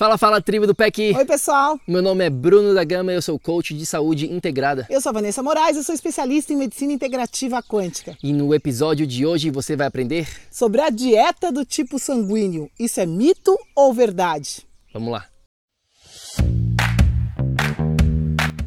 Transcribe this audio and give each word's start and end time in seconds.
Fala, 0.00 0.16
fala, 0.16 0.40
tribo 0.40 0.66
do 0.66 0.74
PEC! 0.74 1.12
Oi, 1.14 1.26
pessoal! 1.26 1.78
Meu 1.86 2.00
nome 2.00 2.24
é 2.24 2.30
Bruno 2.30 2.72
da 2.72 2.82
Gama, 2.82 3.12
eu 3.12 3.20
sou 3.20 3.38
coach 3.38 3.74
de 3.74 3.84
saúde 3.84 4.32
integrada. 4.32 4.86
Eu 4.88 4.98
sou 4.98 5.10
a 5.10 5.12
Vanessa 5.12 5.42
Moraes, 5.42 5.76
eu 5.76 5.82
sou 5.82 5.94
especialista 5.94 6.54
em 6.54 6.56
medicina 6.56 6.90
integrativa 6.90 7.62
quântica. 7.62 8.16
E 8.22 8.32
no 8.32 8.54
episódio 8.54 9.06
de 9.06 9.26
hoje 9.26 9.50
você 9.50 9.76
vai 9.76 9.86
aprender 9.86 10.26
sobre 10.50 10.80
a 10.80 10.88
dieta 10.88 11.52
do 11.52 11.66
tipo 11.66 11.98
sanguíneo. 11.98 12.70
Isso 12.80 12.98
é 12.98 13.04
mito 13.04 13.54
ou 13.76 13.92
verdade? 13.92 14.66
Vamos 14.94 15.12
lá! 15.12 15.26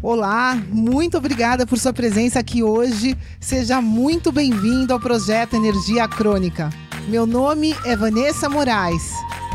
Olá, 0.03 0.55
muito 0.69 1.17
obrigada 1.17 1.65
por 1.65 1.79
sua 1.79 1.93
presença 1.93 2.37
aqui 2.37 2.61
hoje. 2.61 3.17
Seja 3.41 3.81
muito 3.81 4.31
bem-vindo 4.31 4.93
ao 4.93 4.99
projeto 4.99 5.55
Energia 5.55 6.07
Crônica. 6.07 6.69
Meu 7.07 7.25
nome 7.25 7.75
é 7.87 7.95
Vanessa 7.95 8.47
Moraes. 8.47 9.11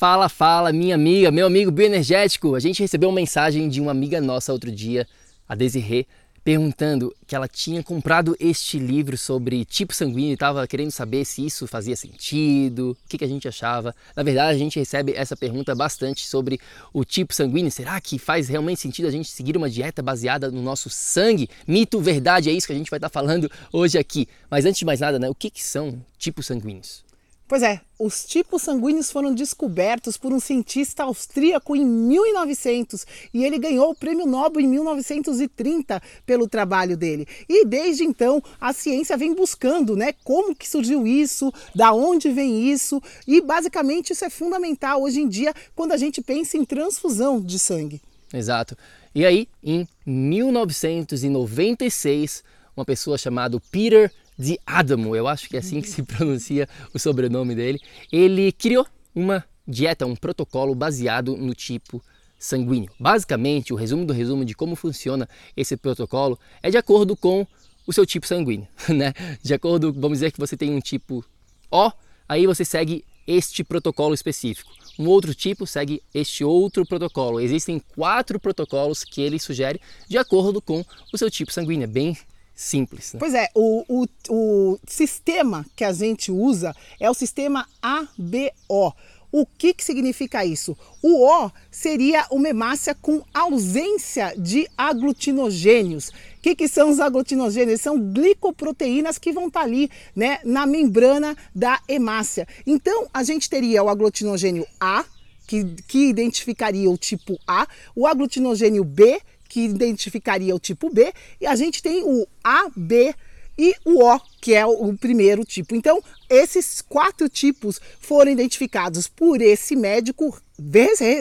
Fala, 0.00 0.30
fala, 0.30 0.72
minha 0.72 0.94
amiga, 0.94 1.30
meu 1.30 1.46
amigo 1.46 1.70
bioenergético. 1.70 2.54
A 2.54 2.58
gente 2.58 2.80
recebeu 2.80 3.10
uma 3.10 3.16
mensagem 3.16 3.68
de 3.68 3.82
uma 3.82 3.90
amiga 3.90 4.18
nossa 4.18 4.50
outro 4.50 4.72
dia, 4.72 5.06
a 5.46 5.54
Desirê, 5.54 6.06
perguntando 6.42 7.14
que 7.26 7.36
ela 7.36 7.46
tinha 7.46 7.82
comprado 7.82 8.34
este 8.40 8.78
livro 8.78 9.18
sobre 9.18 9.62
tipo 9.66 9.94
sanguíneo 9.94 10.30
e 10.30 10.32
estava 10.32 10.66
querendo 10.66 10.90
saber 10.90 11.26
se 11.26 11.44
isso 11.44 11.66
fazia 11.66 11.94
sentido, 11.96 12.92
o 12.92 13.08
que, 13.10 13.18
que 13.18 13.24
a 13.26 13.28
gente 13.28 13.46
achava. 13.46 13.94
Na 14.16 14.22
verdade, 14.22 14.56
a 14.56 14.58
gente 14.58 14.78
recebe 14.78 15.12
essa 15.14 15.36
pergunta 15.36 15.74
bastante 15.74 16.26
sobre 16.26 16.58
o 16.94 17.04
tipo 17.04 17.34
sanguíneo. 17.34 17.70
Será 17.70 18.00
que 18.00 18.18
faz 18.18 18.48
realmente 18.48 18.80
sentido 18.80 19.06
a 19.06 19.10
gente 19.10 19.28
seguir 19.28 19.54
uma 19.54 19.68
dieta 19.68 20.02
baseada 20.02 20.50
no 20.50 20.62
nosso 20.62 20.88
sangue? 20.88 21.46
Mito, 21.68 22.00
verdade, 22.00 22.48
é 22.48 22.54
isso 22.54 22.66
que 22.66 22.72
a 22.72 22.76
gente 22.76 22.90
vai 22.90 22.96
estar 22.96 23.10
falando 23.10 23.50
hoje 23.70 23.98
aqui. 23.98 24.26
Mas 24.50 24.64
antes 24.64 24.78
de 24.78 24.86
mais 24.86 25.00
nada, 25.00 25.18
né, 25.18 25.28
o 25.28 25.34
que, 25.34 25.50
que 25.50 25.62
são 25.62 26.02
tipos 26.16 26.46
sanguíneos? 26.46 27.09
Pois 27.50 27.62
é, 27.64 27.80
os 27.98 28.24
tipos 28.24 28.62
sanguíneos 28.62 29.10
foram 29.10 29.34
descobertos 29.34 30.16
por 30.16 30.32
um 30.32 30.38
cientista 30.38 31.02
austríaco 31.02 31.74
em 31.74 31.84
1900 31.84 33.04
e 33.34 33.44
ele 33.44 33.58
ganhou 33.58 33.90
o 33.90 33.94
prêmio 33.94 34.24
Nobel 34.24 34.62
em 34.62 34.68
1930 34.68 36.00
pelo 36.24 36.46
trabalho 36.46 36.96
dele. 36.96 37.26
E 37.48 37.66
desde 37.66 38.04
então 38.04 38.40
a 38.60 38.72
ciência 38.72 39.16
vem 39.16 39.34
buscando, 39.34 39.96
né, 39.96 40.12
como 40.22 40.54
que 40.54 40.68
surgiu 40.68 41.08
isso, 41.08 41.52
da 41.74 41.92
onde 41.92 42.30
vem 42.30 42.70
isso 42.70 43.02
e 43.26 43.40
basicamente 43.40 44.12
isso 44.12 44.24
é 44.24 44.30
fundamental 44.30 45.02
hoje 45.02 45.20
em 45.20 45.28
dia 45.28 45.52
quando 45.74 45.90
a 45.90 45.96
gente 45.96 46.22
pensa 46.22 46.56
em 46.56 46.64
transfusão 46.64 47.40
de 47.40 47.58
sangue. 47.58 48.00
Exato. 48.32 48.76
E 49.12 49.26
aí, 49.26 49.48
em 49.60 49.88
1996, 50.06 52.44
uma 52.76 52.84
pessoa 52.84 53.18
chamada 53.18 53.58
Peter 53.72 54.12
de 54.40 54.58
Adamo, 54.64 55.14
eu 55.14 55.28
acho 55.28 55.48
que 55.48 55.56
é 55.56 55.60
assim 55.60 55.82
que 55.82 55.88
se 55.88 56.02
pronuncia 56.02 56.66
o 56.94 56.98
sobrenome 56.98 57.54
dele, 57.54 57.78
ele 58.10 58.50
criou 58.52 58.86
uma 59.14 59.44
dieta, 59.68 60.06
um 60.06 60.16
protocolo 60.16 60.74
baseado 60.74 61.36
no 61.36 61.54
tipo 61.54 62.02
sanguíneo. 62.38 62.90
Basicamente, 62.98 63.72
o 63.72 63.76
resumo 63.76 64.06
do 64.06 64.14
resumo 64.14 64.44
de 64.44 64.54
como 64.54 64.74
funciona 64.74 65.28
esse 65.54 65.76
protocolo 65.76 66.38
é 66.62 66.70
de 66.70 66.78
acordo 66.78 67.14
com 67.14 67.46
o 67.86 67.92
seu 67.92 68.06
tipo 68.06 68.26
sanguíneo, 68.26 68.66
né? 68.88 69.12
De 69.42 69.52
acordo, 69.52 69.92
vamos 69.92 70.18
dizer 70.18 70.32
que 70.32 70.40
você 70.40 70.56
tem 70.56 70.70
um 70.70 70.80
tipo 70.80 71.22
O, 71.70 71.92
aí 72.26 72.46
você 72.46 72.64
segue 72.64 73.04
este 73.26 73.62
protocolo 73.62 74.14
específico. 74.14 74.72
Um 74.98 75.06
outro 75.06 75.34
tipo 75.34 75.66
segue 75.66 76.02
este 76.14 76.42
outro 76.42 76.86
protocolo. 76.86 77.40
Existem 77.40 77.78
quatro 77.94 78.40
protocolos 78.40 79.04
que 79.04 79.20
ele 79.20 79.38
sugere 79.38 79.80
de 80.08 80.16
acordo 80.16 80.62
com 80.62 80.84
o 81.12 81.18
seu 81.18 81.30
tipo 81.30 81.52
sanguíneo. 81.52 81.84
É 81.84 81.86
bem 81.86 82.16
simples. 82.60 83.14
Né? 83.14 83.18
Pois 83.18 83.32
é, 83.32 83.48
o, 83.54 83.84
o, 83.88 84.06
o 84.28 84.78
sistema 84.86 85.64
que 85.74 85.82
a 85.82 85.92
gente 85.92 86.30
usa 86.30 86.76
é 87.00 87.10
o 87.10 87.14
sistema 87.14 87.66
ABO. 87.80 88.94
O 89.32 89.46
que, 89.46 89.72
que 89.72 89.82
significa 89.82 90.44
isso? 90.44 90.76
O 91.00 91.24
O 91.24 91.50
seria 91.70 92.26
uma 92.30 92.48
hemácia 92.48 92.94
com 92.94 93.22
ausência 93.32 94.34
de 94.36 94.68
aglutinogênios. 94.76 96.08
O 96.08 96.12
que, 96.42 96.54
que 96.54 96.68
são 96.68 96.90
os 96.90 97.00
aglutinogênios? 97.00 97.80
São 97.80 97.98
glicoproteínas 97.98 99.18
que 99.18 99.32
vão 99.32 99.46
estar 99.46 99.62
ali 99.62 99.88
né, 100.14 100.40
na 100.44 100.66
membrana 100.66 101.36
da 101.54 101.80
hemácia. 101.88 102.46
Então, 102.66 103.08
a 103.14 103.22
gente 103.22 103.48
teria 103.48 103.82
o 103.84 103.88
aglutinogênio 103.88 104.66
A, 104.80 105.04
que, 105.46 105.64
que 105.86 106.08
identificaria 106.08 106.90
o 106.90 106.98
tipo 106.98 107.38
A, 107.46 107.68
o 107.94 108.06
aglutinogênio 108.06 108.84
B, 108.84 109.20
que 109.50 109.64
identificaria 109.64 110.54
o 110.54 110.60
tipo 110.60 110.88
B, 110.88 111.12
e 111.40 111.46
a 111.46 111.56
gente 111.56 111.82
tem 111.82 112.04
o 112.04 112.24
AB 112.42 113.14
e 113.58 113.74
o 113.84 114.02
O, 114.02 114.18
que 114.40 114.54
é 114.54 114.64
o 114.64 114.96
primeiro 114.96 115.44
tipo. 115.44 115.74
Então, 115.74 116.02
esses 116.30 116.80
quatro 116.80 117.28
tipos 117.28 117.78
foram 118.00 118.30
identificados 118.30 119.06
por 119.06 119.42
esse 119.42 119.76
médico 119.76 120.34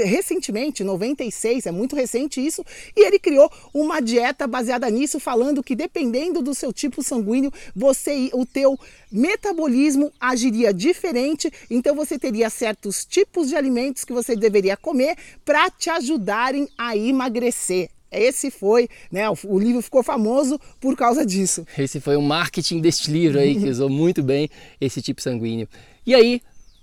recentemente, 0.06 0.84
96, 0.84 1.66
é 1.66 1.72
muito 1.72 1.96
recente 1.96 2.46
isso, 2.46 2.64
e 2.96 3.06
ele 3.06 3.18
criou 3.18 3.50
uma 3.74 4.02
dieta 4.02 4.46
baseada 4.46 4.90
nisso, 4.90 5.18
falando 5.18 5.64
que 5.64 5.76
dependendo 5.76 6.42
do 6.42 6.54
seu 6.54 6.74
tipo 6.74 7.02
sanguíneo, 7.02 7.52
você 7.74 8.30
o 8.34 8.46
teu 8.46 8.78
metabolismo 9.10 10.12
agiria 10.20 10.74
diferente, 10.74 11.52
então 11.70 11.96
você 11.96 12.20
teria 12.20 12.50
certos 12.50 13.06
tipos 13.06 13.48
de 13.48 13.56
alimentos 13.56 14.04
que 14.04 14.12
você 14.12 14.36
deveria 14.36 14.76
comer 14.76 15.18
para 15.46 15.70
te 15.70 15.90
ajudarem 15.90 16.68
a 16.78 16.98
emagrecer. 16.98 17.90
Esse 18.12 18.50
foi, 18.50 18.90
né? 19.12 19.24
O, 19.30 19.60
livro 19.60 19.82
ficou 19.82 20.02
famoso 20.02 20.60
por 20.80 20.96
causa 20.96 21.26
disso. 21.26 21.66
Esse 21.78 22.00
foi 22.00 22.16
o 22.16 22.22
marketing 22.22 22.82
deste 22.82 23.12
livro 23.12 23.40
aí, 23.40 23.60
que 23.60 23.70
usou 23.70 23.90
muito 23.90 24.24
bem 24.24 24.50
esse 24.82 25.02
tipo 25.02 25.22
sanguíneo. 25.22 25.68
E 26.06 26.16
aí, 26.16 26.42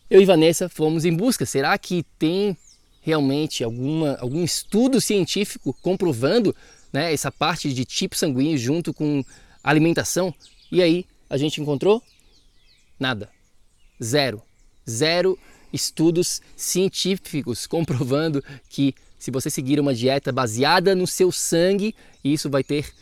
eu 0.09 0.21
e 0.21 0.25
Vanessa 0.25 0.69
fomos 0.69 1.05
em 1.05 1.15
busca. 1.15 1.45
Será 1.45 1.77
que 1.77 2.05
tem 2.19 2.57
realmente 3.01 3.65
alguma, 3.65 4.17
algum 4.17 4.45
estudo 4.45 5.01
científico 5.01 5.75
comprovando 5.83 6.55
né, 6.93 7.13
essa 7.13 7.33
parte 7.33 7.73
de 7.73 7.85
tipo 7.85 8.17
sanguíneo 8.17 8.57
junto 8.57 8.95
com 8.95 9.25
alimentação? 9.65 10.33
E 10.71 10.81
aí, 10.81 11.05
a 11.29 11.37
gente 11.37 11.61
encontrou 11.61 12.01
nada. 13.01 13.29
Zero. 14.03 14.41
Zero 14.89 15.37
estudos 15.73 16.41
científicos 16.57 17.67
comprovando 17.67 18.43
que 18.69 18.95
se 19.19 19.31
você 19.31 19.51
seguir 19.51 19.81
uma 19.81 19.95
dieta 19.95 20.33
baseada 20.33 20.95
no 20.95 21.07
seu 21.07 21.33
sangue, 21.33 21.95
isso 22.23 22.51
vai 22.51 22.63
ter 22.63 22.93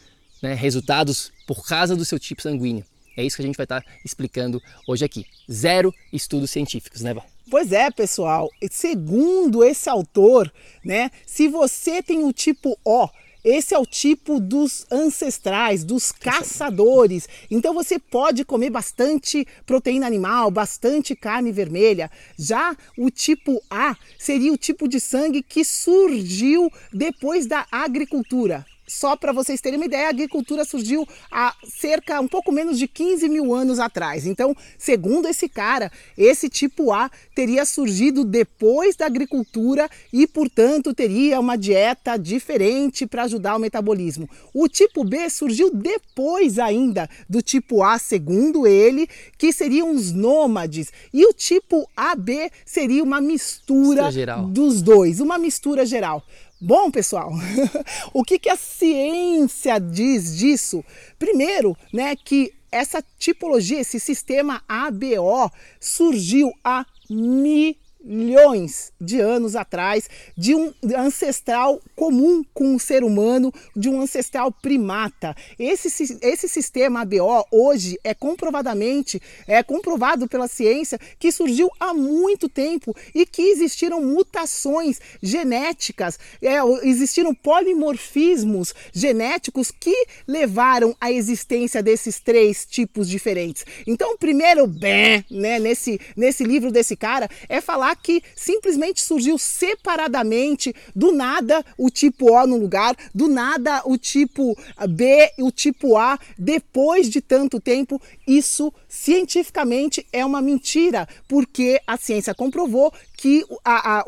né, 0.42 0.54
resultados 0.54 1.32
por 1.46 1.66
causa 1.66 1.96
do 1.96 2.04
seu 2.04 2.18
tipo 2.18 2.42
sanguíneo. 2.42 2.84
É 3.16 3.24
isso 3.24 3.36
que 3.36 3.42
a 3.42 3.46
gente 3.46 3.56
vai 3.56 3.64
estar 3.64 3.84
explicando 4.04 4.60
hoje 4.86 5.04
aqui. 5.04 5.26
Zero 5.50 5.94
estudos 6.12 6.50
científicos, 6.50 7.00
né, 7.00 7.14
Val? 7.14 7.26
Pois 7.50 7.72
é, 7.72 7.90
pessoal. 7.90 8.50
Segundo 8.70 9.62
esse 9.62 9.88
autor, 9.88 10.52
né, 10.84 11.10
se 11.26 11.46
você 11.48 12.02
tem 12.02 12.24
o 12.24 12.32
tipo 12.32 12.78
O, 12.84 13.08
esse 13.44 13.74
é 13.74 13.78
o 13.78 13.84
tipo 13.84 14.40
dos 14.40 14.86
ancestrais, 14.90 15.84
dos 15.84 16.10
caçadores. 16.10 17.28
Então 17.50 17.74
você 17.74 17.98
pode 17.98 18.44
comer 18.44 18.70
bastante 18.70 19.46
proteína 19.66 20.06
animal, 20.06 20.50
bastante 20.50 21.14
carne 21.14 21.52
vermelha. 21.52 22.10
Já 22.38 22.74
o 22.96 23.10
tipo 23.10 23.62
A 23.70 23.94
seria 24.18 24.52
o 24.52 24.56
tipo 24.56 24.88
de 24.88 24.98
sangue 24.98 25.42
que 25.42 25.62
surgiu 25.62 26.70
depois 26.92 27.46
da 27.46 27.66
agricultura. 27.70 28.64
Só 28.86 29.16
para 29.16 29.32
vocês 29.32 29.60
terem 29.60 29.78
uma 29.78 29.86
ideia, 29.86 30.06
a 30.06 30.10
agricultura 30.10 30.64
surgiu 30.64 31.06
há 31.30 31.54
cerca, 31.64 32.20
um 32.20 32.28
pouco 32.28 32.52
menos 32.52 32.78
de 32.78 32.86
15 32.86 33.28
mil 33.28 33.54
anos 33.54 33.78
atrás. 33.78 34.26
Então, 34.26 34.54
segundo 34.78 35.26
esse 35.26 35.48
cara, 35.48 35.90
esse 36.16 36.48
tipo 36.48 36.92
A 36.92 37.10
teria 37.34 37.64
surgido 37.64 38.24
depois 38.24 38.96
da 38.96 39.06
agricultura 39.06 39.88
e, 40.12 40.26
portanto, 40.26 40.94
teria 40.94 41.40
uma 41.40 41.56
dieta 41.56 42.16
diferente 42.16 43.06
para 43.06 43.24
ajudar 43.24 43.56
o 43.56 43.60
metabolismo. 43.60 44.28
O 44.52 44.68
tipo 44.68 45.04
B 45.04 45.28
surgiu 45.30 45.70
depois 45.72 46.58
ainda 46.58 47.08
do 47.28 47.40
tipo 47.40 47.82
A, 47.82 47.98
segundo 47.98 48.66
ele, 48.66 49.08
que 49.38 49.52
seriam 49.52 49.90
os 49.90 50.12
nômades. 50.12 50.92
E 51.12 51.26
o 51.26 51.32
tipo 51.32 51.88
AB 51.96 52.50
seria 52.64 53.02
uma 53.02 53.20
mistura 53.20 54.10
dos 54.48 54.82
dois, 54.82 55.20
uma 55.20 55.38
mistura 55.38 55.86
geral. 55.86 56.22
Bom, 56.66 56.90
pessoal, 56.90 57.30
o 58.14 58.24
que, 58.24 58.38
que 58.38 58.48
a 58.48 58.56
ciência 58.56 59.78
diz 59.78 60.34
disso? 60.34 60.82
Primeiro, 61.18 61.76
né, 61.92 62.16
que 62.16 62.54
essa 62.72 63.04
tipologia, 63.18 63.82
esse 63.82 64.00
sistema 64.00 64.62
ABO 64.66 65.52
surgiu 65.78 66.50
há 66.64 66.86
mil 67.10 67.76
milhões 68.04 68.92
de 69.00 69.20
anos 69.20 69.56
atrás, 69.56 70.08
de 70.36 70.54
um 70.54 70.72
ancestral 70.96 71.80
comum 71.96 72.44
com 72.52 72.74
o 72.74 72.80
ser 72.80 73.02
humano, 73.02 73.52
de 73.74 73.88
um 73.88 74.00
ancestral 74.00 74.52
primata. 74.52 75.34
Esse, 75.58 76.18
esse 76.22 76.48
sistema 76.48 77.00
ABO 77.00 77.46
hoje 77.50 77.98
é 78.04 78.12
comprovadamente, 78.12 79.20
é 79.46 79.62
comprovado 79.62 80.28
pela 80.28 80.46
ciência 80.46 80.98
que 81.18 81.32
surgiu 81.32 81.70
há 81.80 81.94
muito 81.94 82.48
tempo 82.48 82.94
e 83.14 83.24
que 83.24 83.42
existiram 83.42 84.02
mutações 84.02 85.00
genéticas, 85.22 86.18
é, 86.42 86.58
existiram 86.82 87.34
polimorfismos 87.34 88.74
genéticos 88.92 89.70
que 89.70 90.06
levaram 90.26 90.94
à 91.00 91.10
existência 91.10 91.82
desses 91.82 92.20
três 92.20 92.66
tipos 92.66 93.08
diferentes. 93.08 93.64
Então, 93.86 94.14
o 94.14 94.18
primeiro 94.18 94.66
bem, 94.66 95.24
né, 95.30 95.58
nesse, 95.58 96.00
nesse 96.16 96.44
livro 96.44 96.70
desse 96.70 96.96
cara 96.96 97.28
é 97.48 97.60
falar 97.60 97.93
que 97.94 98.22
simplesmente 98.34 99.02
surgiu 99.02 99.38
separadamente, 99.38 100.74
do 100.94 101.12
nada 101.12 101.64
o 101.78 101.90
tipo 101.90 102.32
O 102.32 102.46
no 102.46 102.56
lugar, 102.56 102.96
do 103.14 103.28
nada 103.28 103.82
o 103.84 103.96
tipo 103.96 104.56
B 104.88 105.30
e 105.38 105.42
o 105.42 105.50
tipo 105.50 105.96
A, 105.96 106.18
depois 106.38 107.08
de 107.08 107.20
tanto 107.20 107.60
tempo. 107.60 108.00
Isso 108.26 108.72
cientificamente 108.88 110.06
é 110.12 110.24
uma 110.24 110.40
mentira, 110.40 111.08
porque 111.28 111.80
a 111.86 111.96
ciência 111.96 112.34
comprovou 112.34 112.92
que 113.16 113.44
a, 113.64 113.98
a, 113.98 114.00
a, 114.00 114.04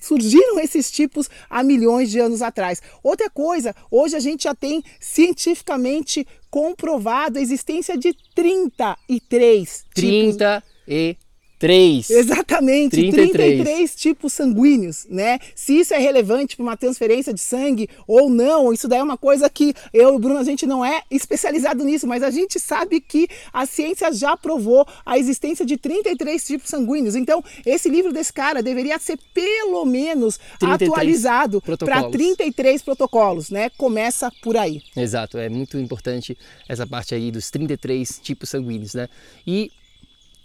surgiram 0.00 0.58
esses 0.60 0.90
tipos 0.90 1.28
há 1.48 1.62
milhões 1.62 2.10
de 2.10 2.18
anos 2.18 2.42
atrás. 2.42 2.82
Outra 3.02 3.30
coisa, 3.30 3.74
hoje 3.90 4.16
a 4.16 4.20
gente 4.20 4.44
já 4.44 4.54
tem 4.54 4.82
cientificamente 4.98 6.26
comprovado 6.50 7.38
a 7.38 7.42
existência 7.42 7.96
de 7.96 8.14
33 8.34 9.84
30 9.94 10.62
tipos. 10.62 10.70
e 10.86 11.16
3. 11.60 12.08
Exatamente, 12.08 12.96
33. 12.96 13.32
33 13.32 13.94
tipos 13.94 14.32
sanguíneos, 14.32 15.06
né? 15.10 15.38
Se 15.54 15.78
isso 15.78 15.92
é 15.92 15.98
relevante 15.98 16.56
para 16.56 16.62
uma 16.62 16.76
transferência 16.76 17.34
de 17.34 17.40
sangue 17.40 17.86
ou 18.06 18.30
não, 18.30 18.72
isso 18.72 18.88
daí 18.88 18.98
é 18.98 19.02
uma 19.02 19.18
coisa 19.18 19.48
que 19.50 19.74
eu 19.92 20.14
e 20.14 20.16
o 20.16 20.18
Bruno 20.18 20.38
a 20.38 20.42
gente 20.42 20.66
não 20.66 20.82
é 20.82 21.02
especializado 21.10 21.84
nisso, 21.84 22.06
mas 22.06 22.22
a 22.22 22.30
gente 22.30 22.58
sabe 22.58 22.98
que 22.98 23.28
a 23.52 23.66
ciência 23.66 24.10
já 24.10 24.38
provou 24.38 24.86
a 25.04 25.18
existência 25.18 25.66
de 25.66 25.76
33 25.76 26.46
tipos 26.46 26.70
sanguíneos. 26.70 27.14
Então, 27.14 27.44
esse 27.66 27.90
livro 27.90 28.10
desse 28.10 28.32
cara 28.32 28.62
deveria 28.62 28.98
ser 28.98 29.18
pelo 29.34 29.84
menos 29.84 30.40
atualizado 30.62 31.60
para 31.60 32.08
33 32.08 32.80
protocolos, 32.80 33.50
né? 33.50 33.68
Começa 33.76 34.32
por 34.42 34.56
aí. 34.56 34.80
Exato, 34.96 35.36
é 35.36 35.50
muito 35.50 35.76
importante 35.76 36.38
essa 36.66 36.86
parte 36.86 37.14
aí 37.14 37.30
dos 37.30 37.50
33 37.50 38.18
tipos 38.22 38.48
sanguíneos, 38.48 38.94
né? 38.94 39.06
E 39.46 39.70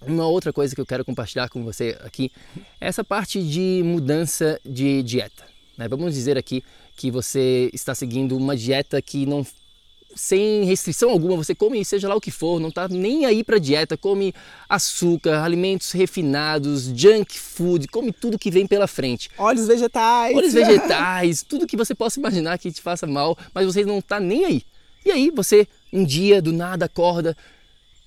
uma 0.07 0.27
outra 0.27 0.53
coisa 0.53 0.73
que 0.73 0.81
eu 0.81 0.85
quero 0.85 1.05
compartilhar 1.05 1.49
com 1.49 1.63
você 1.63 1.97
aqui 2.01 2.31
é 2.79 2.87
essa 2.87 3.03
parte 3.03 3.41
de 3.41 3.81
mudança 3.83 4.59
de 4.65 5.03
dieta. 5.03 5.43
Né? 5.77 5.87
Vamos 5.87 6.13
dizer 6.13 6.37
aqui 6.37 6.63
que 6.95 7.11
você 7.11 7.69
está 7.73 7.93
seguindo 7.93 8.37
uma 8.37 8.55
dieta 8.55 9.01
que 9.01 9.25
não 9.25 9.45
sem 10.15 10.63
restrição 10.63 11.09
alguma, 11.09 11.35
você 11.35 11.53
come 11.53 11.83
seja 11.83 12.07
lá 12.07 12.15
o 12.15 12.21
que 12.21 12.31
for, 12.31 12.57
não 12.57 12.69
está 12.69 12.87
nem 12.87 13.25
aí 13.25 13.43
para 13.43 13.59
dieta, 13.59 13.97
come 13.97 14.33
açúcar, 14.69 15.43
alimentos 15.43 15.91
refinados, 15.91 16.85
junk 16.85 17.37
food, 17.37 17.87
come 17.89 18.13
tudo 18.13 18.39
que 18.39 18.49
vem 18.49 18.65
pela 18.65 18.87
frente. 18.87 19.29
Óleos 19.37 19.67
vegetais. 19.67 20.33
Óleos 20.33 20.53
vegetais, 20.55 21.43
tudo 21.43 21.67
que 21.67 21.75
você 21.75 21.93
possa 21.93 22.17
imaginar 22.17 22.57
que 22.57 22.71
te 22.71 22.81
faça 22.81 23.05
mal, 23.05 23.37
mas 23.53 23.65
você 23.65 23.83
não 23.83 23.99
está 23.99 24.17
nem 24.17 24.45
aí. 24.45 24.63
E 25.05 25.11
aí 25.11 25.29
você 25.29 25.67
um 25.91 26.05
dia 26.05 26.41
do 26.41 26.53
nada 26.53 26.85
acorda, 26.85 27.35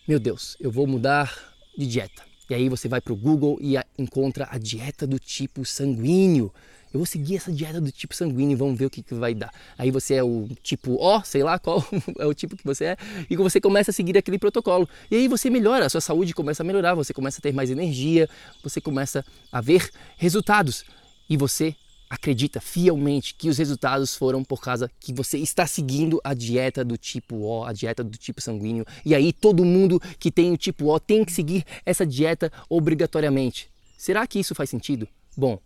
meu 0.06 0.18
Deus, 0.18 0.56
eu 0.58 0.70
vou 0.70 0.86
mudar 0.86 1.47
de 1.78 1.86
dieta. 1.86 2.22
E 2.50 2.54
aí 2.54 2.68
você 2.68 2.88
vai 2.88 3.00
para 3.00 3.12
o 3.12 3.16
Google 3.16 3.58
e 3.60 3.76
encontra 3.96 4.48
a 4.50 4.58
dieta 4.58 5.06
do 5.06 5.18
tipo 5.18 5.64
sanguíneo. 5.64 6.52
Eu 6.92 6.98
vou 6.98 7.06
seguir 7.06 7.36
essa 7.36 7.52
dieta 7.52 7.78
do 7.80 7.92
tipo 7.92 8.14
sanguíneo 8.14 8.52
e 8.52 8.56
vamos 8.56 8.78
ver 8.78 8.86
o 8.86 8.90
que, 8.90 9.02
que 9.02 9.14
vai 9.14 9.34
dar. 9.34 9.52
Aí 9.76 9.90
você 9.90 10.14
é 10.14 10.22
o 10.22 10.48
tipo 10.62 10.94
O, 10.94 11.22
sei 11.22 11.42
lá 11.42 11.58
qual 11.58 11.84
é 12.18 12.24
o 12.24 12.32
tipo 12.32 12.56
que 12.56 12.64
você 12.64 12.86
é, 12.86 12.96
e 13.28 13.36
você 13.36 13.60
começa 13.60 13.90
a 13.90 13.94
seguir 13.94 14.16
aquele 14.16 14.38
protocolo. 14.38 14.88
E 15.10 15.16
aí 15.16 15.28
você 15.28 15.50
melhora, 15.50 15.84
a 15.84 15.88
sua 15.90 16.00
saúde 16.00 16.34
começa 16.34 16.62
a 16.62 16.66
melhorar, 16.66 16.94
você 16.94 17.12
começa 17.12 17.38
a 17.38 17.42
ter 17.42 17.52
mais 17.52 17.70
energia, 17.70 18.28
você 18.62 18.80
começa 18.80 19.24
a 19.52 19.60
ver 19.60 19.90
resultados. 20.16 20.84
E 21.28 21.36
você 21.36 21.76
acredita 22.08 22.60
fielmente 22.60 23.34
que 23.34 23.48
os 23.48 23.58
resultados 23.58 24.14
foram 24.14 24.42
por 24.42 24.60
causa 24.60 24.90
que 24.98 25.12
você 25.12 25.38
está 25.38 25.66
seguindo 25.66 26.20
a 26.24 26.34
dieta 26.34 26.84
do 26.84 26.96
tipo 26.96 27.36
O, 27.36 27.64
a 27.64 27.72
dieta 27.72 28.02
do 28.02 28.16
tipo 28.16 28.40
sanguíneo. 28.40 28.86
E 29.04 29.14
aí 29.14 29.32
todo 29.32 29.64
mundo 29.64 30.00
que 30.18 30.30
tem 30.30 30.52
o 30.52 30.56
tipo 30.56 30.92
O 30.92 30.98
tem 30.98 31.24
que 31.24 31.32
seguir 31.32 31.64
essa 31.84 32.06
dieta 32.06 32.50
obrigatoriamente. 32.68 33.70
Será 33.96 34.26
que 34.26 34.38
isso 34.38 34.54
faz 34.54 34.70
sentido? 34.70 35.06
Bom, 35.36 35.58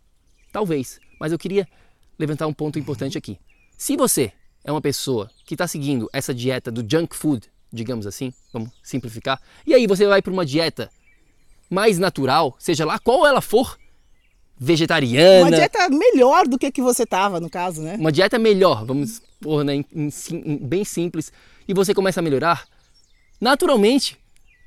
talvez, 0.52 0.98
mas 1.20 1.32
eu 1.32 1.38
queria 1.38 1.68
levantar 2.18 2.46
um 2.46 2.52
ponto 2.52 2.78
importante 2.78 3.16
aqui. 3.16 3.38
Se 3.76 3.96
você 3.96 4.32
é 4.64 4.70
uma 4.70 4.80
pessoa 4.80 5.30
que 5.44 5.54
está 5.54 5.66
seguindo 5.66 6.08
essa 6.12 6.34
dieta 6.34 6.70
do 6.70 6.84
junk 6.88 7.16
food, 7.16 7.48
digamos 7.72 8.06
assim, 8.06 8.32
vamos 8.52 8.70
simplificar, 8.82 9.40
e 9.66 9.74
aí 9.74 9.86
você 9.86 10.06
vai 10.06 10.20
para 10.22 10.32
uma 10.32 10.44
dieta 10.44 10.90
mais 11.70 11.98
natural, 11.98 12.54
seja 12.58 12.84
lá 12.84 12.98
qual 12.98 13.26
ela 13.26 13.40
for, 13.40 13.78
vegetariana. 14.62 15.48
Uma 15.48 15.56
dieta 15.56 15.88
melhor 15.88 16.46
do 16.46 16.56
que 16.56 16.70
que 16.70 16.80
você 16.80 17.04
tava, 17.04 17.40
no 17.40 17.50
caso, 17.50 17.82
né? 17.82 17.96
Uma 17.98 18.12
dieta 18.12 18.38
melhor, 18.38 18.84
vamos 18.84 19.20
pôr 19.40 19.64
né, 19.64 19.74
em, 19.74 19.86
em, 19.92 20.10
em, 20.30 20.56
bem 20.56 20.84
simples, 20.84 21.32
e 21.66 21.74
você 21.74 21.92
começa 21.92 22.20
a 22.20 22.22
melhorar, 22.22 22.64
naturalmente, 23.40 24.16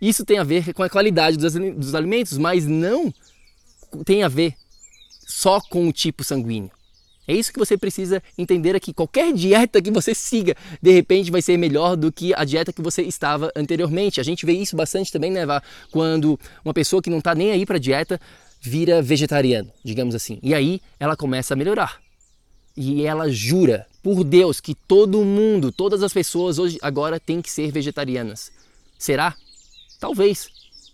isso 0.01 0.25
tem 0.25 0.37
a 0.37 0.43
ver 0.43 0.73
com 0.73 0.83
a 0.83 0.89
qualidade 0.89 1.37
dos, 1.37 1.53
dos 1.53 1.95
alimentos, 1.95 2.37
mas 2.37 2.67
não 2.67 3.13
tem 4.03 4.23
a 4.23 4.27
ver 4.27 4.53
só 5.25 5.61
com 5.61 5.87
o 5.87 5.93
tipo 5.93 6.25
sanguíneo. 6.25 6.71
É 7.27 7.33
isso 7.33 7.51
que 7.51 7.57
você 7.57 7.77
precisa 7.77 8.21
entender 8.37 8.75
aqui. 8.75 8.93
Qualquer 8.93 9.33
dieta 9.33 9.81
que 9.81 9.89
você 9.89 10.13
siga, 10.13 10.55
de 10.81 10.91
repente 10.91 11.31
vai 11.31 11.41
ser 11.41 11.57
melhor 11.57 11.95
do 11.95 12.11
que 12.11 12.33
a 12.35 12.43
dieta 12.43 12.71
que 12.71 12.81
você 12.81 13.01
estava 13.01 13.51
anteriormente. 13.55 14.19
A 14.19 14.23
gente 14.23 14.45
vê 14.45 14.53
isso 14.53 14.75
bastante 14.75 15.11
também, 15.11 15.31
né, 15.31 15.45
Vá? 15.45 15.63
Quando 15.91 16.39
uma 16.63 16.73
pessoa 16.73 17.01
que 17.01 17.09
não 17.09 17.17
está 17.17 17.33
nem 17.33 17.51
aí 17.51 17.65
para 17.65 17.79
dieta 17.79 18.19
vira 18.65 19.01
vegetariano, 19.01 19.71
digamos 19.83 20.15
assim. 20.15 20.39
E 20.41 20.53
aí 20.53 20.81
ela 20.99 21.15
começa 21.15 21.53
a 21.53 21.57
melhorar. 21.57 22.01
E 22.75 23.05
ela 23.05 23.29
jura 23.29 23.87
por 24.03 24.23
Deus 24.23 24.59
que 24.59 24.75
todo 24.75 25.23
mundo, 25.23 25.71
todas 25.71 26.03
as 26.03 26.11
pessoas 26.11 26.59
hoje 26.59 26.77
agora 26.81 27.19
têm 27.19 27.41
que 27.41 27.49
ser 27.49 27.71
vegetarianas. 27.71 28.51
Será? 28.97 29.35
Talvez. 29.99 30.49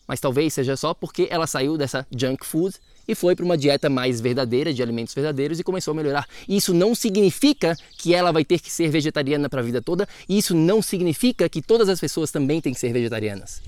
Mas 0.08 0.20
talvez 0.20 0.54
seja 0.54 0.76
só 0.76 0.94
porque 0.94 1.28
ela 1.32 1.48
saiu 1.48 1.78
dessa 1.78 2.06
junk 2.16 2.46
food 2.46 2.76
e 3.08 3.16
foi 3.16 3.36
para 3.36 3.46
uma 3.46 3.58
dieta 3.58 3.90
mais 3.90 4.22
verdadeira, 4.22 4.74
de 4.74 4.82
alimentos 4.82 5.14
verdadeiros 5.14 5.60
e 5.60 5.64
começou 5.64 5.94
a 5.94 5.96
melhorar. 5.96 6.28
Isso 6.48 6.74
não 6.74 6.94
significa 6.94 7.76
que 7.98 8.14
ela 8.14 8.32
vai 8.32 8.46
ter 8.46 8.60
que 8.60 8.72
ser 8.72 8.90
vegetariana 8.90 9.50
para 9.50 9.62
a 9.62 9.64
vida 9.64 9.82
toda, 9.82 10.08
e 10.30 10.38
isso 10.38 10.56
não 10.56 10.82
significa 10.82 11.50
que 11.50 11.62
todas 11.62 11.90
as 11.90 12.00
pessoas 12.00 12.32
também 12.32 12.62
têm 12.62 12.74
que 12.74 12.80
ser 12.80 12.94
vegetarianas. 12.94 13.62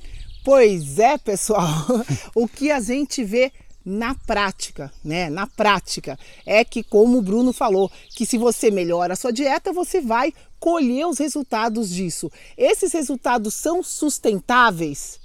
Pois 0.43 0.99
é, 0.99 1.17
pessoal. 1.17 1.87
o 2.35 2.47
que 2.47 2.71
a 2.71 2.79
gente 2.79 3.23
vê 3.23 3.51
na 3.85 4.15
prática, 4.15 4.91
né? 5.03 5.29
Na 5.29 5.47
prática 5.47 6.17
é 6.45 6.63
que 6.63 6.83
como 6.83 7.17
o 7.17 7.21
Bruno 7.21 7.51
falou, 7.51 7.91
que 8.15 8.25
se 8.25 8.37
você 8.37 8.71
melhora 8.71 9.13
a 9.13 9.15
sua 9.15 9.31
dieta, 9.31 9.73
você 9.73 9.99
vai 9.99 10.33
colher 10.59 11.05
os 11.05 11.19
resultados 11.19 11.89
disso. 11.89 12.31
Esses 12.57 12.93
resultados 12.93 13.53
são 13.53 13.83
sustentáveis? 13.83 15.19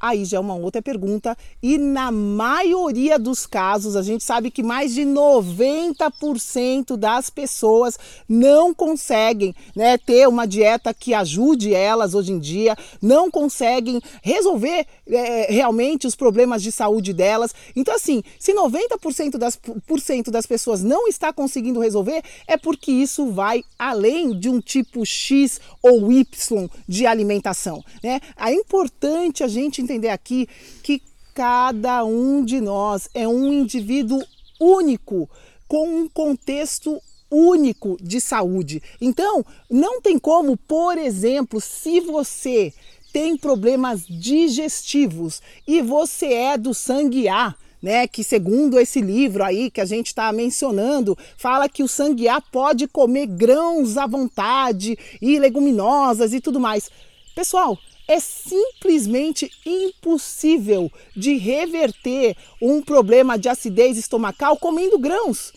Aí 0.00 0.24
já 0.24 0.36
é 0.36 0.40
uma 0.40 0.54
outra 0.54 0.80
pergunta. 0.80 1.36
E 1.62 1.78
na 1.78 2.10
maioria 2.10 3.18
dos 3.18 3.46
casos, 3.46 3.96
a 3.96 4.02
gente 4.02 4.24
sabe 4.24 4.50
que 4.50 4.62
mais 4.62 4.94
de 4.94 5.02
90% 5.02 6.96
das 6.96 7.30
pessoas 7.30 7.98
não 8.28 8.74
conseguem 8.74 9.54
né, 9.74 9.98
ter 9.98 10.28
uma 10.28 10.46
dieta 10.46 10.94
que 10.94 11.14
ajude 11.14 11.74
elas 11.74 12.14
hoje 12.14 12.32
em 12.32 12.38
dia, 12.38 12.76
não 13.00 13.30
conseguem 13.30 14.00
resolver 14.22 14.86
é, 15.08 15.52
realmente 15.52 16.06
os 16.06 16.14
problemas 16.14 16.62
de 16.62 16.70
saúde 16.70 17.12
delas. 17.12 17.54
Então, 17.74 17.94
assim, 17.94 18.22
se 18.38 18.52
90% 18.52 19.38
das, 19.38 19.58
por 19.86 20.00
cento 20.00 20.30
das 20.30 20.46
pessoas 20.46 20.82
não 20.82 21.08
está 21.08 21.32
conseguindo 21.32 21.80
resolver, 21.80 22.22
é 22.46 22.56
porque 22.56 22.92
isso 22.92 23.30
vai 23.30 23.64
além 23.78 24.38
de 24.38 24.48
um 24.48 24.60
tipo 24.60 25.04
X 25.04 25.60
ou 25.82 26.12
Y 26.12 26.68
de 26.86 27.06
alimentação. 27.06 27.82
Né? 28.02 28.20
É 28.36 28.52
importante 28.52 29.42
a 29.42 29.48
gente 29.48 29.80
entender 29.88 30.10
aqui 30.10 30.46
que 30.82 31.02
cada 31.34 32.04
um 32.04 32.44
de 32.44 32.60
nós 32.60 33.08
é 33.14 33.26
um 33.26 33.52
indivíduo 33.52 34.22
único, 34.60 35.28
com 35.66 35.88
um 35.88 36.08
contexto 36.08 37.00
único 37.30 37.96
de 38.00 38.20
saúde. 38.20 38.82
Então, 39.00 39.44
não 39.70 40.00
tem 40.00 40.18
como, 40.18 40.56
por 40.56 40.98
exemplo, 40.98 41.60
se 41.60 42.00
você 42.00 42.72
tem 43.12 43.36
problemas 43.36 44.06
digestivos 44.06 45.40
e 45.66 45.80
você 45.80 46.32
é 46.32 46.58
do 46.58 46.74
sangue 46.74 47.28
A, 47.28 47.54
né, 47.80 48.06
que 48.08 48.24
segundo 48.24 48.78
esse 48.78 49.00
livro 49.00 49.44
aí 49.44 49.70
que 49.70 49.80
a 49.80 49.84
gente 49.84 50.08
está 50.08 50.32
mencionando, 50.32 51.16
fala 51.36 51.68
que 51.68 51.82
o 51.82 51.88
sangue 51.88 52.28
A 52.28 52.40
pode 52.40 52.88
comer 52.88 53.26
grãos 53.26 53.96
à 53.96 54.06
vontade 54.06 54.98
e 55.22 55.38
leguminosas 55.38 56.32
e 56.32 56.40
tudo 56.40 56.58
mais. 56.58 56.90
Pessoal, 57.34 57.78
é 58.08 58.18
simplesmente 58.18 59.52
impossível 59.66 60.90
de 61.14 61.36
reverter 61.36 62.34
um 62.60 62.80
problema 62.80 63.38
de 63.38 63.50
acidez 63.50 63.98
estomacal 63.98 64.56
comendo 64.56 64.98
grãos. 64.98 65.52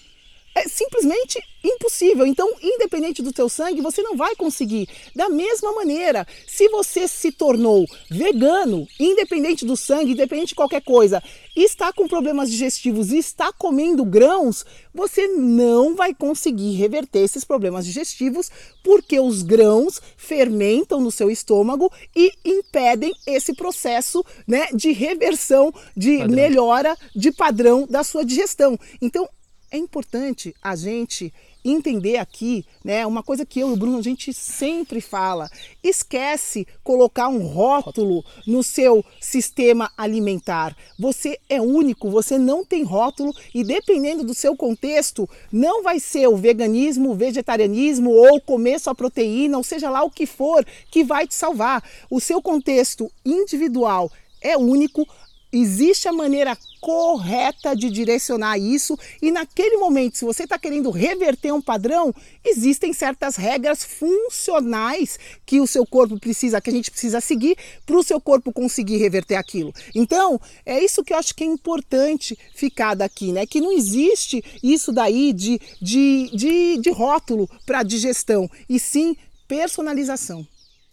É 0.54 0.68
simplesmente 0.68 1.42
impossível. 1.64 2.26
Então, 2.26 2.50
independente 2.62 3.22
do 3.22 3.32
teu 3.32 3.48
sangue, 3.48 3.82
você 3.82 4.02
não 4.02 4.18
vai 4.18 4.36
conseguir. 4.36 4.88
Da 5.16 5.30
mesma 5.30 5.72
maneira, 5.74 6.28
se 6.48 6.68
você 6.70 7.08
se 7.08 7.32
tornou 7.32 7.86
vegano, 8.10 8.88
independente 9.00 9.66
do 9.66 9.78
sangue, 9.78 10.12
independente 10.12 10.50
de 10.50 10.56
qualquer 10.56 10.82
coisa, 10.82 11.24
está 11.56 11.94
com 11.94 12.08
problemas 12.08 12.50
digestivos 12.50 13.12
e 13.12 13.18
está 13.18 13.54
comendo 13.54 14.04
grãos, 14.04 14.66
você 14.94 15.28
não 15.28 15.96
vai 15.96 16.14
conseguir 16.14 16.74
reverter 16.74 17.20
esses 17.20 17.46
problemas 17.46 17.86
digestivos 17.86 18.50
porque 18.84 19.20
os 19.20 19.42
grãos 19.42 20.02
fermentam 20.18 21.00
no 21.00 21.12
seu 21.12 21.30
estômago 21.30 21.92
e 22.16 22.32
impedem 22.44 23.14
esse 23.26 23.54
processo 23.54 24.26
né, 24.48 24.68
de 24.74 24.92
reversão, 24.92 25.74
de 25.96 26.18
padrão. 26.18 26.36
melhora 26.36 26.98
de 27.16 27.32
padrão 27.32 27.88
da 27.90 28.04
sua 28.04 28.26
digestão. 28.26 28.78
Então, 29.02 29.30
é 29.72 29.78
importante 29.78 30.54
a 30.62 30.76
gente 30.76 31.34
entender 31.64 32.18
aqui, 32.18 32.66
né, 32.84 33.06
uma 33.06 33.24
coisa 33.24 33.46
que 33.46 33.60
eu 33.60 33.70
e 33.70 33.74
o 33.74 33.78
Bruno 33.78 34.00
a 34.00 34.02
gente 34.02 34.34
sempre 34.34 35.00
fala, 35.00 35.50
esquece 35.82 36.68
colocar 36.84 37.30
um 37.30 37.46
rótulo 37.46 38.26
no 38.48 38.64
seu 38.64 39.06
sistema 39.20 39.92
alimentar. 39.96 40.76
Você 41.00 41.40
é 41.48 41.62
único, 41.62 42.10
você 42.10 42.38
não 42.38 42.66
tem 42.66 42.84
rótulo 42.84 43.32
e 43.54 43.64
dependendo 43.64 44.24
do 44.24 44.34
seu 44.34 44.58
contexto, 44.58 45.30
não 45.52 45.84
vai 45.84 46.00
ser 46.00 46.28
o 46.28 46.36
veganismo, 46.36 47.12
o 47.12 47.16
vegetarianismo 47.16 48.10
ou 48.10 48.42
comer 48.42 48.80
só 48.80 48.94
proteína, 48.94 49.58
ou 49.58 49.64
seja 49.64 49.90
lá 49.90 50.04
o 50.04 50.12
que 50.12 50.26
for, 50.26 50.66
que 50.90 51.04
vai 51.04 51.28
te 51.28 51.36
salvar. 51.36 51.84
O 52.10 52.20
seu 52.20 52.42
contexto 52.42 53.10
individual 53.24 54.12
é 54.42 54.58
único, 54.58 55.08
Existe 55.54 56.08
a 56.08 56.14
maneira 56.14 56.58
correta 56.80 57.76
de 57.76 57.90
direcionar 57.90 58.58
isso, 58.58 58.98
e 59.22 59.32
naquele 59.32 59.78
momento, 59.78 60.18
se 60.18 60.26
você 60.26 60.44
está 60.44 60.58
querendo 60.58 60.90
reverter 60.90 61.52
um 61.52 61.62
padrão, 61.62 62.14
existem 62.44 62.94
certas 62.94 63.36
regras 63.36 63.84
funcionais 63.84 65.20
que 65.46 65.60
o 65.60 65.68
seu 65.68 65.86
corpo 65.86 66.20
precisa, 66.20 66.62
que 66.62 66.70
a 66.70 66.74
gente 66.74 66.90
precisa 66.90 67.20
seguir 67.20 67.58
para 67.86 67.98
o 67.98 68.04
seu 68.04 68.20
corpo 68.20 68.52
conseguir 68.52 68.98
reverter 68.98 69.36
aquilo. 69.36 69.74
Então, 69.94 70.40
é 70.66 70.84
isso 70.84 71.04
que 71.04 71.14
eu 71.14 71.18
acho 71.18 71.36
que 71.36 71.44
é 71.44 71.48
importante 71.48 72.38
ficar 72.56 72.96
daqui, 72.96 73.32
né? 73.32 73.46
Que 73.46 73.62
não 73.62 73.72
existe 73.72 74.44
isso 74.64 74.92
daí 74.92 75.34
de, 75.34 75.60
de, 75.82 76.30
de, 76.34 76.78
de 76.78 76.90
rótulo 76.92 77.50
para 77.66 77.84
digestão, 77.84 78.50
e 78.70 78.80
sim 78.80 79.16
personalização. 79.48 80.48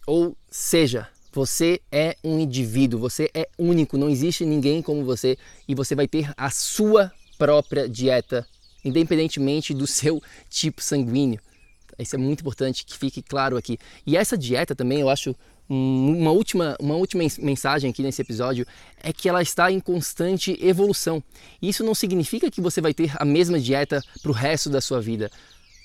Ou 0.05 0.35
seja, 0.51 1.07
você 1.31 1.79
é 1.91 2.15
um 2.23 2.39
indivíduo, 2.39 2.99
você 2.99 3.29
é 3.33 3.47
único, 3.57 3.97
não 3.97 4.09
existe 4.09 4.45
ninguém 4.45 4.81
como 4.81 5.03
você 5.03 5.37
e 5.67 5.75
você 5.75 5.95
vai 5.95 6.07
ter 6.07 6.33
a 6.35 6.49
sua 6.49 7.11
própria 7.37 7.87
dieta, 7.87 8.47
independentemente 8.83 9.73
do 9.73 9.85
seu 9.87 10.21
tipo 10.49 10.81
sanguíneo. 10.81 11.39
Isso 11.97 12.15
é 12.15 12.19
muito 12.19 12.39
importante 12.39 12.85
que 12.85 12.97
fique 12.97 13.21
claro 13.21 13.57
aqui. 13.57 13.77
E 14.07 14.15
essa 14.15 14.37
dieta 14.37 14.73
também, 14.73 15.01
eu 15.01 15.09
acho, 15.09 15.35
uma 15.67 16.31
última, 16.31 16.75
uma 16.79 16.95
última 16.95 17.23
mensagem 17.39 17.91
aqui 17.91 18.01
nesse 18.01 18.21
episódio 18.21 18.65
é 19.03 19.13
que 19.13 19.29
ela 19.29 19.41
está 19.41 19.71
em 19.71 19.79
constante 19.79 20.57
evolução. 20.61 21.21
Isso 21.61 21.83
não 21.83 21.93
significa 21.93 22.49
que 22.49 22.61
você 22.61 22.81
vai 22.81 22.93
ter 22.93 23.11
a 23.17 23.25
mesma 23.25 23.59
dieta 23.59 24.01
para 24.21 24.31
o 24.31 24.33
resto 24.33 24.69
da 24.69 24.81
sua 24.81 24.99
vida. 25.01 25.29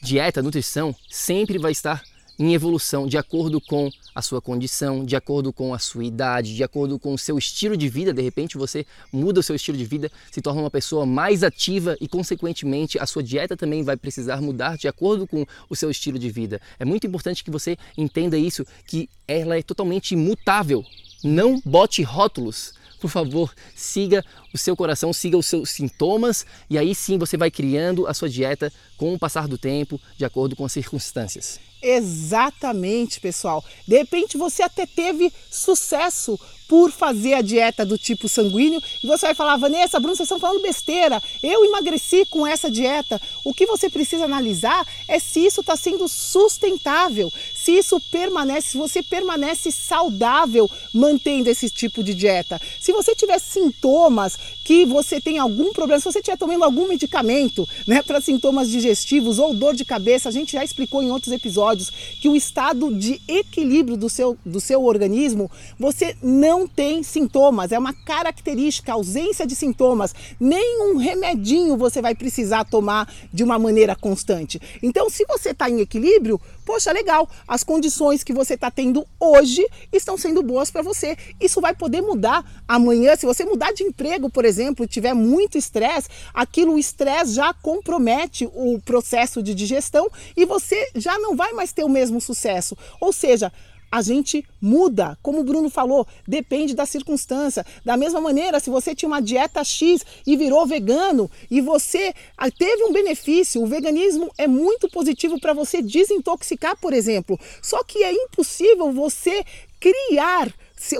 Dieta, 0.02 0.42
nutrição, 0.42 0.94
sempre 1.10 1.58
vai 1.58 1.72
estar 1.72 2.02
em 2.38 2.54
evolução 2.54 3.06
de 3.06 3.16
acordo 3.16 3.60
com 3.60 3.90
a 4.14 4.22
sua 4.22 4.40
condição, 4.40 5.04
de 5.04 5.16
acordo 5.16 5.52
com 5.52 5.74
a 5.74 5.78
sua 5.78 6.04
idade, 6.04 6.54
de 6.54 6.62
acordo 6.62 6.98
com 6.98 7.14
o 7.14 7.18
seu 7.18 7.36
estilo 7.36 7.76
de 7.76 7.88
vida. 7.88 8.12
De 8.12 8.22
repente 8.22 8.56
você 8.56 8.86
muda 9.12 9.40
o 9.40 9.42
seu 9.42 9.56
estilo 9.56 9.76
de 9.76 9.84
vida, 9.84 10.10
se 10.30 10.40
torna 10.40 10.60
uma 10.60 10.70
pessoa 10.70 11.04
mais 11.04 11.42
ativa 11.42 11.96
e, 12.00 12.08
consequentemente, 12.08 12.98
a 12.98 13.06
sua 13.06 13.22
dieta 13.22 13.56
também 13.56 13.82
vai 13.82 13.96
precisar 13.96 14.40
mudar 14.40 14.76
de 14.76 14.88
acordo 14.88 15.26
com 15.26 15.44
o 15.68 15.76
seu 15.76 15.90
estilo 15.90 16.18
de 16.18 16.30
vida. 16.30 16.60
É 16.78 16.84
muito 16.84 17.06
importante 17.06 17.42
que 17.42 17.50
você 17.50 17.76
entenda 17.96 18.36
isso, 18.36 18.64
que 18.86 19.08
ela 19.26 19.56
é 19.56 19.62
totalmente 19.62 20.12
imutável. 20.12 20.84
Não 21.22 21.60
bote 21.64 22.02
rótulos 22.02 22.74
por 23.04 23.10
favor, 23.10 23.52
siga 23.74 24.24
o 24.54 24.56
seu 24.56 24.74
coração, 24.74 25.12
siga 25.12 25.36
os 25.36 25.44
seus 25.44 25.68
sintomas 25.68 26.46
e 26.70 26.78
aí 26.78 26.94
sim 26.94 27.18
você 27.18 27.36
vai 27.36 27.50
criando 27.50 28.06
a 28.06 28.14
sua 28.14 28.30
dieta 28.30 28.72
com 28.96 29.12
o 29.12 29.18
passar 29.18 29.46
do 29.46 29.58
tempo, 29.58 30.00
de 30.16 30.24
acordo 30.24 30.56
com 30.56 30.64
as 30.64 30.72
circunstâncias. 30.72 31.60
Exatamente, 31.84 33.20
pessoal. 33.20 33.62
De 33.86 33.98
repente 33.98 34.38
você 34.38 34.62
até 34.62 34.86
teve 34.86 35.30
sucesso 35.50 36.40
por 36.66 36.90
fazer 36.90 37.34
a 37.34 37.42
dieta 37.42 37.84
do 37.84 37.98
tipo 37.98 38.28
sanguíneo 38.28 38.82
e 39.02 39.06
você 39.06 39.26
vai 39.26 39.34
falar, 39.34 39.56
Vanessa, 39.56 40.00
Bruno, 40.00 40.16
vocês 40.16 40.26
estão 40.26 40.40
falando 40.40 40.62
besteira. 40.62 41.22
Eu 41.42 41.64
emagreci 41.64 42.24
com 42.24 42.46
essa 42.46 42.70
dieta. 42.70 43.20
O 43.44 43.52
que 43.52 43.66
você 43.66 43.90
precisa 43.90 44.24
analisar 44.24 44.86
é 45.06 45.18
se 45.18 45.44
isso 45.44 45.60
está 45.60 45.76
sendo 45.76 46.08
sustentável, 46.08 47.32
se 47.54 47.72
isso 47.72 48.00
permanece, 48.10 48.68
se 48.68 48.76
você 48.78 49.02
permanece 49.02 49.70
saudável 49.70 50.70
mantendo 50.92 51.50
esse 51.50 51.68
tipo 51.68 52.02
de 52.02 52.14
dieta. 52.14 52.60
Se 52.80 52.92
você 52.92 53.14
tiver 53.14 53.38
sintomas 53.38 54.38
que 54.64 54.86
você 54.86 55.20
tem 55.20 55.38
algum 55.38 55.72
problema, 55.72 56.00
se 56.00 56.10
você 56.10 56.20
estiver 56.20 56.38
tomando 56.38 56.64
algum 56.64 56.88
medicamento 56.88 57.68
né, 57.86 58.02
para 58.02 58.20
sintomas 58.20 58.70
digestivos 58.70 59.38
ou 59.38 59.52
dor 59.52 59.74
de 59.74 59.84
cabeça, 59.84 60.28
a 60.28 60.32
gente 60.32 60.52
já 60.52 60.64
explicou 60.64 61.02
em 61.02 61.10
outros 61.10 61.32
episódios 61.32 61.73
que 62.20 62.28
o 62.28 62.36
estado 62.36 62.94
de 62.94 63.20
equilíbrio 63.26 63.96
do 63.96 64.08
seu, 64.08 64.36
do 64.44 64.60
seu 64.60 64.84
organismo, 64.84 65.50
você 65.78 66.16
não 66.22 66.66
tem 66.66 67.02
sintomas, 67.02 67.72
é 67.72 67.78
uma 67.78 67.92
característica, 67.92 68.92
ausência 68.92 69.46
de 69.46 69.54
sintomas. 69.54 70.14
Nenhum 70.38 70.96
remedinho 70.96 71.76
você 71.76 72.00
vai 72.00 72.14
precisar 72.14 72.64
tomar 72.64 73.12
de 73.32 73.42
uma 73.42 73.58
maneira 73.58 73.94
constante. 73.96 74.60
Então, 74.82 75.08
se 75.10 75.24
você 75.26 75.50
está 75.50 75.68
em 75.68 75.80
equilíbrio, 75.80 76.40
poxa, 76.64 76.92
legal, 76.92 77.28
as 77.46 77.62
condições 77.62 78.24
que 78.24 78.32
você 78.32 78.54
está 78.54 78.70
tendo 78.70 79.06
hoje 79.20 79.66
estão 79.92 80.16
sendo 80.16 80.42
boas 80.42 80.70
para 80.70 80.82
você. 80.82 81.16
Isso 81.40 81.60
vai 81.60 81.74
poder 81.74 82.00
mudar 82.00 82.44
amanhã. 82.66 83.14
Se 83.16 83.26
você 83.26 83.44
mudar 83.44 83.72
de 83.72 83.82
emprego, 83.82 84.30
por 84.30 84.44
exemplo, 84.44 84.86
tiver 84.86 85.14
muito 85.14 85.58
estresse, 85.58 86.08
aquilo, 86.32 86.74
o 86.74 86.78
estresse 86.78 87.34
já 87.34 87.52
compromete 87.54 88.46
o 88.52 88.80
processo 88.84 89.42
de 89.42 89.54
digestão 89.54 90.08
e 90.36 90.44
você 90.44 90.90
já 90.94 91.18
não 91.18 91.36
vai 91.36 91.52
mais 91.52 91.72
ter 91.72 91.84
o 91.84 91.88
mesmo 91.88 92.20
sucesso. 92.20 92.76
Ou 93.00 93.12
seja, 93.12 93.52
a 93.94 94.02
gente 94.02 94.44
muda. 94.60 95.16
Como 95.22 95.38
o 95.38 95.44
Bruno 95.44 95.70
falou, 95.70 96.04
depende 96.26 96.74
da 96.74 96.84
circunstância. 96.84 97.64
Da 97.84 97.96
mesma 97.96 98.20
maneira, 98.20 98.58
se 98.58 98.68
você 98.68 98.92
tinha 98.92 99.06
uma 99.06 99.22
dieta 99.22 99.62
X 99.62 100.04
e 100.26 100.36
virou 100.36 100.66
vegano 100.66 101.30
e 101.48 101.60
você 101.60 102.12
ah, 102.36 102.50
teve 102.50 102.82
um 102.82 102.92
benefício, 102.92 103.62
o 103.62 103.66
veganismo 103.66 104.32
é 104.36 104.48
muito 104.48 104.88
positivo 104.90 105.38
para 105.40 105.52
você 105.52 105.80
desintoxicar, 105.80 106.76
por 106.76 106.92
exemplo. 106.92 107.38
Só 107.62 107.84
que 107.84 108.02
é 108.02 108.12
impossível 108.12 108.90
você 108.90 109.44
criar 109.78 110.52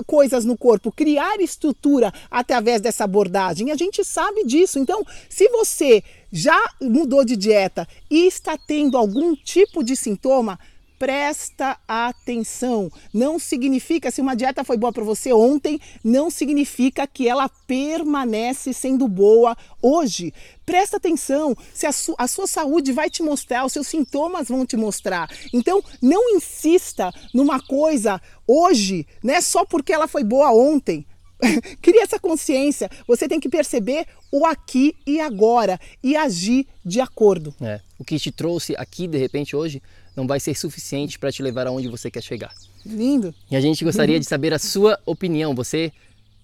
coisas 0.07 0.45
no 0.45 0.57
corpo, 0.57 0.89
criar 0.89 1.41
estrutura 1.41 2.13
através 2.31 2.79
dessa 2.79 3.03
abordagem. 3.03 3.71
A 3.71 3.75
gente 3.75 4.05
sabe 4.05 4.45
disso. 4.45 4.79
Então, 4.79 5.05
se 5.29 5.49
você 5.49 6.01
já 6.31 6.57
mudou 6.81 7.25
de 7.25 7.35
dieta 7.35 7.85
e 8.09 8.25
está 8.25 8.57
tendo 8.57 8.97
algum 8.97 9.35
tipo 9.35 9.83
de 9.83 9.97
sintoma, 9.97 10.57
presta 10.97 11.77
atenção. 11.87 12.91
Não 13.13 13.37
significa, 13.37 14.11
se 14.11 14.21
uma 14.21 14.35
dieta 14.35 14.63
foi 14.63 14.77
boa 14.77 14.91
para 14.91 15.03
você 15.03 15.31
ontem, 15.33 15.79
não 16.03 16.29
significa 16.29 17.05
que 17.07 17.27
ela 17.27 17.49
permanece 17.67 18.73
sendo 18.73 19.07
boa 19.07 19.55
hoje. 19.81 20.33
Presta 20.65 20.97
atenção, 20.97 21.55
se 21.73 21.85
a, 21.85 21.91
su 21.91 22.15
a 22.17 22.27
sua 22.27 22.47
saúde 22.47 22.91
vai 22.91 23.09
te 23.09 23.21
mostrar, 23.21 23.65
os 23.65 23.73
seus 23.73 23.87
sintomas 23.87 24.47
vão 24.47 24.65
te 24.65 24.75
mostrar. 24.75 25.29
Então, 25.53 25.83
não 26.01 26.35
insista 26.35 27.11
numa 27.33 27.59
coisa 27.59 28.19
hoje, 28.47 29.05
né, 29.23 29.41
só 29.41 29.63
porque 29.63 29.93
ela 29.93 30.07
foi 30.07 30.23
boa 30.23 30.51
ontem. 30.51 31.05
Cria 31.81 32.03
essa 32.03 32.19
consciência. 32.19 32.89
Você 33.07 33.27
tem 33.27 33.39
que 33.39 33.49
perceber 33.49 34.07
o 34.31 34.45
aqui 34.45 34.95
e 35.05 35.19
agora 35.19 35.79
e 36.03 36.15
agir 36.15 36.67
de 36.83 36.99
acordo. 37.01 37.53
É. 37.61 37.79
O 37.97 38.03
que 38.03 38.19
te 38.19 38.31
trouxe 38.31 38.75
aqui 38.77 39.07
de 39.07 39.17
repente 39.17 39.55
hoje 39.55 39.81
não 40.15 40.25
vai 40.25 40.39
ser 40.39 40.55
suficiente 40.55 41.19
para 41.19 41.31
te 41.31 41.43
levar 41.43 41.67
aonde 41.67 41.87
você 41.87 42.09
quer 42.09 42.23
chegar. 42.23 42.53
Lindo. 42.85 43.33
E 43.49 43.55
a 43.55 43.61
gente 43.61 43.83
gostaria 43.83 44.19
de 44.19 44.25
saber 44.25 44.53
a 44.53 44.59
sua 44.59 44.99
opinião. 45.05 45.53
Você 45.55 45.91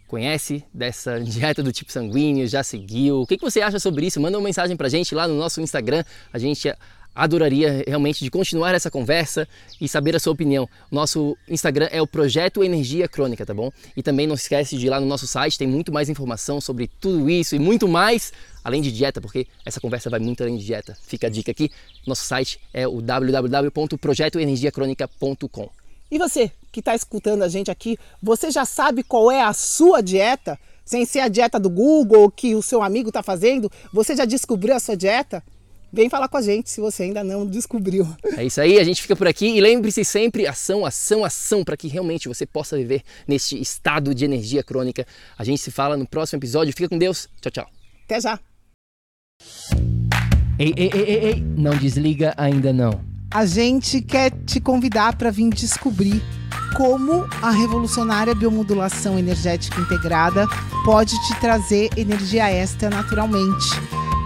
conhece 0.08 0.64
dessa 0.74 1.20
dieta 1.24 1.64
do 1.64 1.72
tipo 1.72 1.92
sanguíneo? 1.92 2.48
Já 2.48 2.64
seguiu? 2.64 3.22
O 3.22 3.28
que 3.28 3.38
você 3.38 3.62
acha 3.62 3.80
sobre 3.80 4.06
isso? 4.06 4.20
Manda 4.20 4.38
uma 4.38 4.44
mensagem 4.44 4.76
para 4.76 4.88
a 4.88 4.90
gente 4.90 5.16
lá 5.16 5.28
no 5.28 5.38
nosso 5.38 5.62
Instagram. 5.62 6.04
A 6.34 6.38
gente 6.38 6.74
adoraria 7.14 7.84
realmente 7.88 8.24
de 8.24 8.32
continuar 8.32 8.74
essa 8.74 8.90
conversa 8.90 9.48
e 9.80 9.88
saber 9.88 10.16
a 10.16 10.20
sua 10.20 10.34
opinião. 10.34 10.68
Nosso 10.90 11.38
Instagram 11.48 11.88
é 11.92 12.02
o 12.02 12.08
Projeto 12.08 12.64
Energia 12.64 13.08
Crônica, 13.08 13.46
tá 13.46 13.54
bom? 13.54 13.72
E 13.96 14.02
também 14.02 14.26
não 14.26 14.34
esquece 14.36 14.76
de 14.78 14.88
ir 14.88 14.90
lá 14.90 15.00
no 15.00 15.06
nosso 15.06 15.28
site, 15.28 15.56
tem 15.58 15.68
muito 15.68 15.92
mais 15.92 16.08
informação 16.10 16.62
sobre 16.62 16.90
tudo 17.00 17.30
isso 17.30 17.56
e 17.56 17.60
muito 17.60 17.88
mais, 17.88 18.34
além 18.64 18.82
de 18.82 18.92
dieta, 18.92 19.22
porque 19.22 19.46
essa 19.66 19.80
conversa 19.80 20.10
vai 20.10 20.20
muito 20.20 20.42
além 20.42 20.58
de 20.58 20.66
dieta. 20.66 20.98
Fica 21.04 21.28
a 21.28 21.30
dica 21.30 21.52
aqui, 21.52 21.70
nosso 22.08 22.24
site 22.24 22.60
é 22.74 22.88
o 22.88 23.00
www.projetoenergiacronica.com. 23.02 25.70
E 26.10 26.18
você 26.18 26.52
que 26.72 26.80
está 26.80 26.96
escutando 26.96 27.44
a 27.44 27.48
gente 27.48 27.70
aqui, 27.72 27.98
você 28.22 28.52
já 28.52 28.66
sabe 28.66 29.04
qual 29.04 29.32
é 29.32 29.44
a 29.44 29.54
sua 29.54 30.02
dieta? 30.02 30.60
Sem 30.84 31.06
ser 31.06 31.20
a 31.20 31.30
dieta 31.30 31.60
do 31.60 31.70
Google 31.70 32.30
que 32.30 32.54
o 32.56 32.62
seu 32.62 32.84
amigo 32.84 33.08
está 33.10 33.24
fazendo, 33.24 33.72
você 33.94 34.14
já 34.16 34.26
descobriu 34.26 34.76
a 34.76 34.80
sua 34.80 34.98
dieta? 34.98 35.42
Vem 35.94 36.10
falar 36.10 36.30
com 36.30 36.38
a 36.38 36.42
gente 36.42 36.70
se 36.70 36.80
você 36.80 37.04
ainda 37.04 37.24
não 37.24 37.46
descobriu. 37.46 38.08
É 38.38 38.46
isso 38.46 38.62
aí, 38.62 38.80
a 38.80 38.84
gente 38.84 39.02
fica 39.02 39.16
por 39.16 39.28
aqui 39.28 39.58
e 39.58 39.62
lembre-se 39.62 40.06
sempre 40.06 40.48
ação, 40.48 40.86
ação, 40.86 41.26
ação 41.26 41.66
para 41.66 41.76
que 41.76 41.88
realmente 41.88 42.30
você 42.30 42.46
possa 42.46 42.78
viver 42.78 43.04
neste 43.28 43.60
estado 43.60 44.16
de 44.16 44.24
energia 44.24 44.64
crônica. 44.64 45.06
A 45.38 45.44
gente 45.44 45.60
se 45.60 45.70
fala 45.70 45.98
no 45.98 46.08
próximo 46.08 46.40
episódio. 46.40 46.74
Fica 46.74 46.88
com 46.88 46.98
Deus. 46.98 47.28
Tchau, 47.42 47.52
tchau. 47.52 47.70
Até 48.06 48.22
já. 48.22 48.40
Ei, 50.58 50.74
ei, 50.78 50.90
ei, 50.94 51.02
ei, 51.02 51.26
ei, 51.26 51.44
não 51.58 51.76
desliga 51.76 52.34
ainda 52.38 52.72
não. 52.72 53.04
A 53.30 53.46
gente 53.46 54.02
quer 54.02 54.32
te 54.46 54.62
convidar 54.62 55.18
para 55.18 55.30
vir 55.30 55.50
descobrir 55.50 56.22
como 56.76 57.28
a 57.42 57.52
revolucionária 57.52 58.34
biomodulação 58.34 59.20
energética 59.20 59.80
integrada 59.80 60.48
pode 60.86 61.12
te 61.28 61.40
trazer 61.42 61.90
energia 61.98 62.50
extra 62.50 62.90
naturalmente 62.90 64.01